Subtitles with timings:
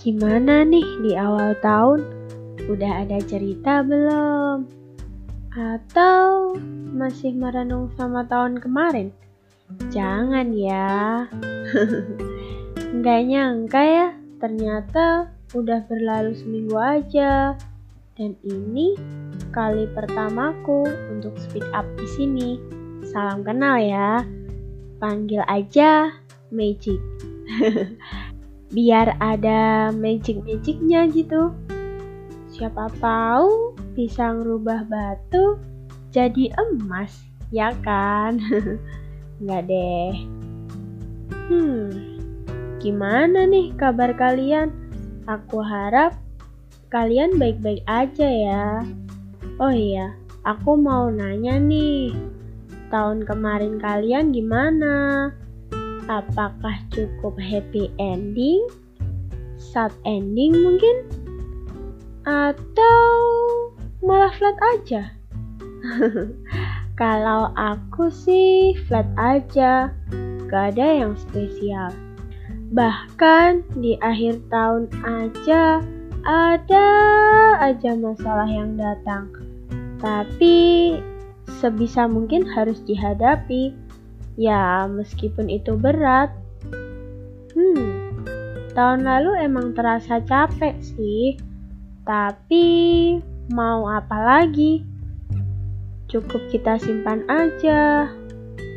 [0.00, 2.00] Gimana nih di awal tahun?
[2.72, 4.64] Udah ada cerita belum?
[5.52, 6.56] Atau
[6.96, 9.12] masih merenung sama tahun kemarin?
[9.92, 11.28] Jangan ya.
[12.96, 14.08] Nggak nyangka ya,
[14.40, 17.60] ternyata udah berlalu seminggu aja.
[18.16, 18.96] Dan ini
[19.52, 22.56] kali pertamaku untuk speak up di sini.
[23.04, 24.24] Salam kenal ya.
[24.96, 26.08] Panggil aja
[26.48, 26.96] Magic.
[28.70, 31.50] Biar ada magic-magicnya gitu.
[32.54, 35.58] Siapa tahu bisa ngerubah batu
[36.14, 37.10] jadi emas,
[37.50, 38.38] ya kan?
[39.42, 40.12] Nggak deh.
[41.50, 41.90] Hmm,
[42.78, 44.70] gimana nih kabar kalian?
[45.26, 46.14] Aku harap
[46.94, 48.66] kalian baik-baik aja ya.
[49.58, 50.14] Oh iya,
[50.46, 52.14] aku mau nanya nih.
[52.90, 55.30] Tahun kemarin kalian gimana?
[56.10, 58.66] Apakah cukup happy ending?
[59.54, 61.06] Sad ending mungkin?
[62.26, 63.06] Atau
[64.02, 65.14] malah flat aja?
[67.00, 69.94] Kalau aku sih flat aja,
[70.50, 71.94] gak ada yang spesial.
[72.74, 75.78] Bahkan di akhir tahun aja
[76.26, 76.88] ada
[77.62, 79.30] aja masalah yang datang.
[80.02, 80.98] Tapi
[81.62, 83.78] sebisa mungkin harus dihadapi.
[84.40, 86.32] Ya, meskipun itu berat.
[87.52, 88.16] Hmm,
[88.72, 91.36] tahun lalu emang terasa capek sih.
[92.08, 92.64] Tapi
[93.52, 94.80] mau apa lagi?
[96.08, 98.08] Cukup kita simpan aja.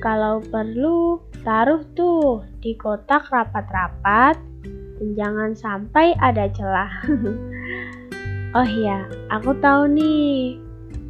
[0.04, 4.36] Kalau perlu, taruh tuh di kotak rapat-rapat
[5.00, 6.92] dan jangan sampai ada celah.
[8.60, 10.60] oh iya, aku tahu nih,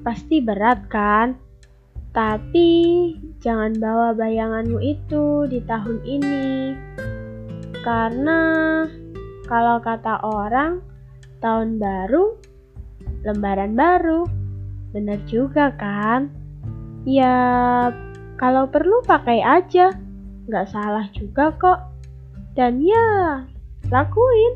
[0.06, 1.42] pasti berat kan?
[2.14, 2.70] Tapi
[3.44, 6.74] jangan bawa bayanganmu itu di tahun ini.
[7.84, 8.40] Karena
[9.52, 10.80] kalau kata orang,
[11.44, 12.40] tahun baru,
[13.28, 14.24] lembaran baru.
[14.96, 16.32] Bener juga kan?
[17.04, 17.36] Ya,
[18.40, 19.92] kalau perlu pakai aja.
[20.48, 21.80] Nggak salah juga kok.
[22.56, 23.44] Dan ya,
[23.92, 24.54] lakuin.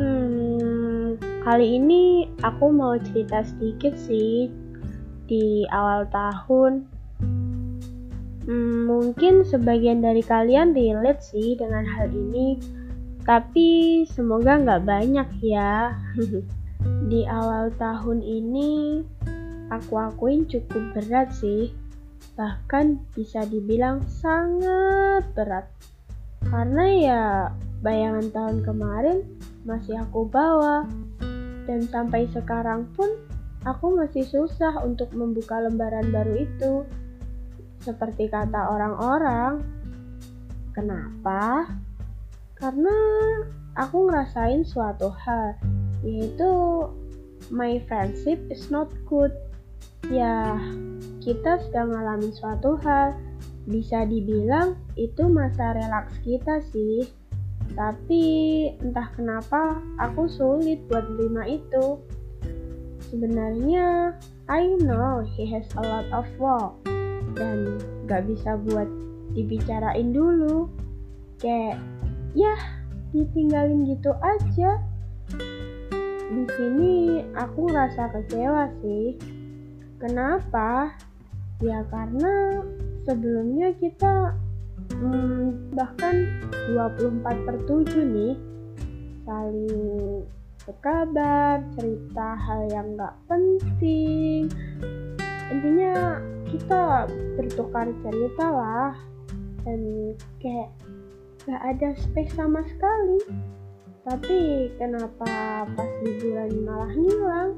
[0.00, 4.48] Hmm, kali ini aku mau cerita sedikit sih
[5.28, 6.89] di awal tahun.
[8.48, 12.56] Hmm, mungkin sebagian dari kalian relate sih dengan hal ini,
[13.28, 15.92] tapi semoga nggak banyak ya.
[17.12, 19.04] di awal tahun ini,
[19.68, 21.68] aku akuin cukup berat sih,
[22.32, 25.68] bahkan bisa dibilang sangat berat.
[26.48, 27.22] Karena ya
[27.84, 29.18] bayangan tahun kemarin
[29.68, 30.88] masih aku bawa,
[31.68, 33.20] dan sampai sekarang pun
[33.68, 36.72] aku masih susah untuk membuka lembaran baru itu.
[37.80, 39.64] Seperti kata orang-orang,
[40.76, 41.64] kenapa?
[42.60, 42.92] Karena
[43.72, 45.56] aku ngerasain suatu hal,
[46.04, 46.52] yaitu
[47.48, 49.32] my friendship is not good.
[50.12, 50.60] Ya,
[51.24, 53.16] kita sedang ngalamin suatu hal,
[53.64, 57.08] bisa dibilang itu masa relaks kita sih.
[57.72, 58.24] Tapi
[58.84, 61.96] entah kenapa aku sulit buat terima itu.
[63.08, 64.12] Sebenarnya,
[64.52, 66.89] I know he has a lot of work
[67.36, 68.86] dan gak bisa buat
[69.34, 70.66] dibicarain dulu.
[71.40, 71.80] Kayak,
[72.34, 72.54] ya
[73.10, 74.78] ditinggalin gitu aja.
[76.30, 79.18] Di sini aku ngerasa kecewa sih.
[79.98, 80.94] Kenapa?
[81.60, 82.64] Ya karena
[83.04, 84.32] sebelumnya kita
[84.96, 86.24] hmm, bahkan
[86.72, 88.34] 24 per 7 nih
[89.26, 90.24] saling
[90.64, 94.46] berkabar, cerita hal yang gak penting.
[95.50, 97.06] Intinya kita
[97.38, 98.92] bertukar cerita lah
[99.62, 99.80] dan
[100.42, 100.70] kayak
[101.46, 103.18] gak ada space sama sekali.
[104.04, 104.38] Tapi
[104.80, 107.52] kenapa pas liburan malah ngilang?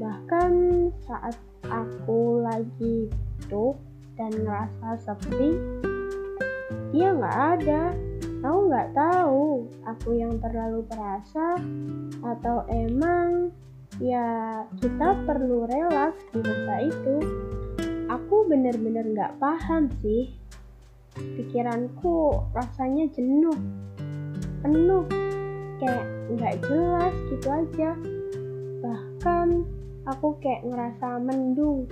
[0.00, 0.52] Bahkan
[1.06, 1.36] saat
[1.68, 3.06] aku lagi
[3.46, 3.76] tuh
[4.18, 5.54] dan ngerasa sepi,
[6.90, 7.94] dia nggak ada
[8.42, 11.54] Aku nggak tahu, aku yang terlalu perasa
[12.26, 13.54] atau emang
[14.02, 17.16] ya kita perlu relaks di masa itu.
[18.52, 20.28] Bener-bener nggak paham sih.
[21.16, 23.56] Pikiranku rasanya jenuh,
[24.60, 25.08] penuh,
[25.80, 26.04] kayak
[26.36, 27.96] nggak jelas gitu aja.
[28.84, 29.48] Bahkan
[30.04, 31.88] aku kayak ngerasa mendung,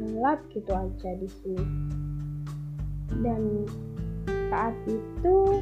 [0.00, 1.68] gelap gitu aja di sini.
[3.20, 3.68] Dan
[4.48, 5.60] saat itu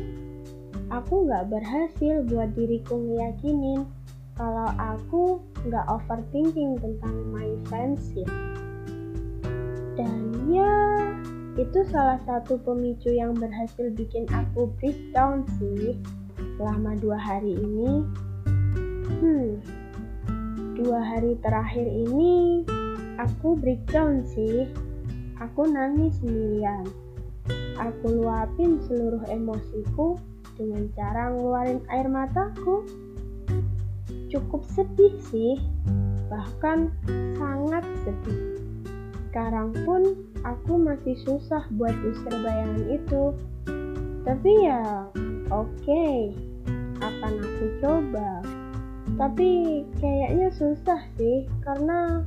[0.94, 3.82] aku nggak berhasil buat diriku ngeyakinin
[4.38, 8.30] kalau aku nggak overthinking tentang my friendship.
[11.56, 15.96] Itu salah satu pemicu yang berhasil bikin aku breakdown sih.
[16.60, 18.04] selama dua hari ini?
[19.20, 19.60] Hmm,
[20.76, 22.64] dua hari terakhir ini
[23.16, 24.68] aku breakdown sih.
[25.40, 26.84] Aku nangis sendirian.
[27.76, 30.20] Aku luapin seluruh emosiku
[30.60, 32.84] dengan cara ngeluarin air mataku.
[34.28, 35.56] Cukup sedih sih,
[36.28, 36.92] bahkan
[37.40, 38.65] sangat sedih.
[39.36, 40.00] Sekarang pun
[40.48, 43.36] aku masih susah buat usir bayangan itu.
[44.24, 45.12] Tapi ya,
[45.52, 46.32] oke, okay.
[47.04, 48.40] akan aku coba.
[49.20, 52.24] Tapi kayaknya susah sih, karena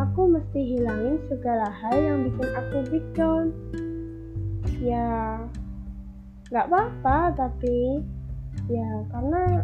[0.00, 3.52] aku mesti hilangin segala hal yang bikin aku breakdown.
[4.80, 5.36] Ya,
[6.48, 8.00] nggak apa-apa, tapi
[8.72, 9.60] ya karena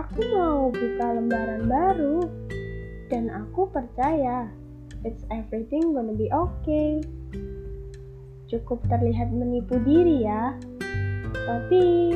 [0.00, 2.24] aku mau buka lembaran baru
[3.12, 4.48] dan aku percaya
[5.02, 7.02] it's everything gonna be okay.
[8.50, 10.54] Cukup terlihat menipu diri ya,
[11.48, 12.12] tapi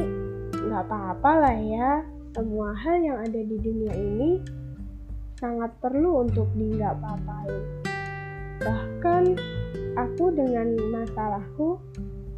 [0.53, 1.91] nggak apa-apa lah ya.
[2.37, 4.45] Semua hal yang ada di dunia ini
[5.41, 7.63] sangat perlu untuk di nggak apa-apain.
[8.61, 9.25] Bahkan
[9.97, 11.81] aku dengan masalahku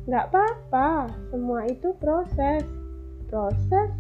[0.06, 1.10] nggak apa-apa.
[1.34, 2.62] Semua itu proses,
[3.26, 3.90] proses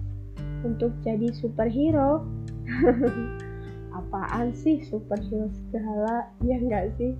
[0.62, 2.22] untuk jadi superhero.
[3.94, 6.28] Apaan sih superhero segala?
[6.44, 7.12] Ya nggak sih?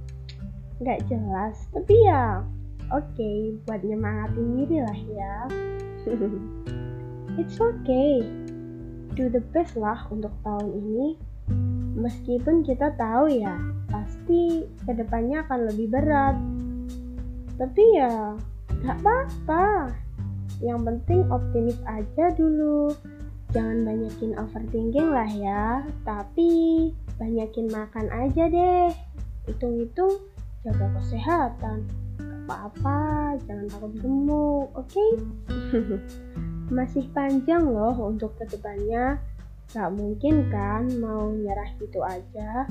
[0.83, 1.57] Nggak jelas.
[1.73, 2.45] Tapi ya
[2.89, 5.35] oke okay, buat nyemangatin diri lah ya.
[7.39, 8.25] It's okay
[9.19, 11.19] do the best lah untuk tahun ini.
[11.99, 13.59] Meskipun kita tahu ya,
[13.91, 16.39] pasti ke depannya akan lebih berat.
[17.59, 18.39] Tapi ya,
[18.87, 19.91] gak apa-apa.
[20.63, 22.95] Yang penting optimis aja dulu.
[23.49, 26.51] Jangan banyakin overthinking lah ya, tapi
[27.17, 28.93] banyakin makan aja deh.
[29.49, 30.21] Hitung-hitung
[30.65, 31.89] jaga kesehatan.
[32.45, 34.89] Apa-apa, jangan takut gemuk, oke?
[34.89, 35.11] Okay?
[36.77, 39.17] masih panjang loh untuk ke depannya.
[39.73, 42.65] Gak mungkin kan mau nyerah gitu aja?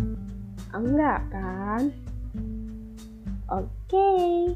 [0.74, 1.94] Enggak kan?
[3.50, 4.54] Oke, okay.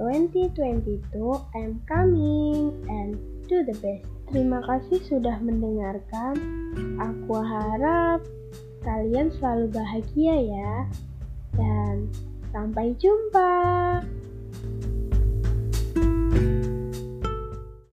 [0.00, 1.12] 2022
[1.52, 4.08] I'm coming and do the best.
[4.32, 6.32] Terima kasih sudah mendengarkan.
[6.96, 8.24] Aku harap
[8.80, 10.74] kalian selalu bahagia ya.
[11.52, 12.08] Dan
[12.48, 13.52] sampai jumpa.